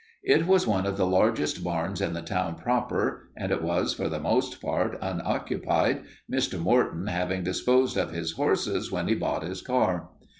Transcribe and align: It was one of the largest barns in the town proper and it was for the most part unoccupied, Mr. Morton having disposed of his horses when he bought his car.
It 0.23 0.47
was 0.47 0.65
one 0.65 0.87
of 0.87 0.97
the 0.97 1.05
largest 1.05 1.63
barns 1.63 2.01
in 2.01 2.13
the 2.13 2.23
town 2.23 2.55
proper 2.55 3.29
and 3.37 3.51
it 3.51 3.61
was 3.61 3.93
for 3.93 4.09
the 4.09 4.19
most 4.19 4.59
part 4.59 4.97
unoccupied, 4.99 6.05
Mr. 6.27 6.57
Morton 6.57 7.05
having 7.05 7.43
disposed 7.43 7.95
of 7.97 8.09
his 8.09 8.31
horses 8.31 8.91
when 8.91 9.07
he 9.07 9.13
bought 9.13 9.43
his 9.43 9.61
car. 9.61 10.09